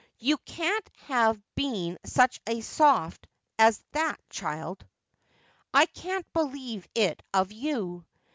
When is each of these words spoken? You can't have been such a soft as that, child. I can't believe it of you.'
You 0.17 0.39
can't 0.39 0.89
have 1.05 1.39
been 1.53 1.99
such 2.05 2.41
a 2.47 2.61
soft 2.61 3.27
as 3.59 3.83
that, 3.91 4.19
child. 4.31 4.83
I 5.75 5.85
can't 5.85 6.25
believe 6.33 6.87
it 6.95 7.21
of 7.35 7.51
you.' 7.51 8.03